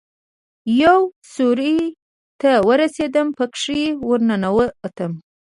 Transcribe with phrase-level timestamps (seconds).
[0.83, 1.75] يوې سوړې
[2.41, 5.11] ته ورسېدم پکښې ورننوتم.